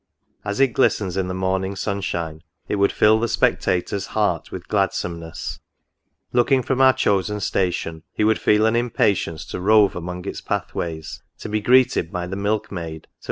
As 0.43 0.59
it 0.59 0.69
glistens 0.73 1.15
in 1.15 1.27
the 1.27 1.33
morning 1.35 1.75
sunshine, 1.75 2.41
it 2.67 2.77
would 2.77 2.91
fill 2.91 3.19
the 3.19 3.27
spectator's 3.27 4.07
heart 4.17 4.51
with 4.51 4.67
gladsomeness. 4.67 5.59
Looking 6.33 6.63
from 6.63 6.81
our 6.81 6.93
chosen 6.93 7.39
station, 7.39 8.01
he 8.11 8.23
would 8.23 8.39
feel 8.39 8.65
an 8.65 8.75
impatience 8.75 9.45
to 9.45 9.61
rove 9.61 9.95
among 9.95 10.25
its 10.25 10.41
pathways, 10.41 11.21
to 11.37 11.49
be 11.49 11.61
greeted 11.61 12.11
by 12.11 12.25
the 12.25 12.35
milk 12.35 12.71
maid, 12.71 13.03
to 13.03 13.09
46 13.09 13.09
NOTES. 13.09 13.17